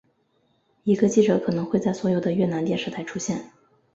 [0.81, 3.51] 一个记者可能会在所有的越南电视台出现。